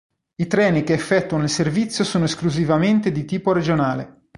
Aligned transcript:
I 0.35 0.47
treni 0.47 0.81
che 0.83 0.93
effettuano 0.93 1.43
il 1.43 1.49
servizio 1.51 2.03
sono 2.03 2.23
esclusivamente 2.25 3.11
di 3.11 3.23
tipo 3.23 3.51
regionale. 3.51 4.21